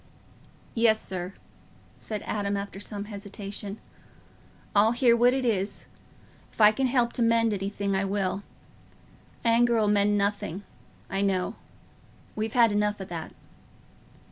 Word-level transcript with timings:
"Yes, 0.73 0.99
sir," 0.99 1.35
said 1.99 2.23
Adam, 2.25 2.57
after 2.57 2.79
some 2.79 3.05
hesitation; 3.05 3.77
"I'll 4.75 4.93
hear 4.93 5.15
what 5.15 5.31
it 5.31 5.45
is. 5.45 5.85
If 6.51 6.59
I 6.59 6.71
can 6.71 6.87
help 6.87 7.13
to 7.13 7.21
mend 7.21 7.53
anything, 7.53 7.95
I 7.95 8.05
will. 8.05 8.41
Anger 9.45 9.77
'ull 9.77 9.89
mend 9.89 10.17
nothing, 10.17 10.63
I 11.07 11.21
know. 11.21 11.53
We've 12.35 12.53
had 12.53 12.71
enough 12.71 12.99
o' 12.99 13.05
that." 13.05 13.31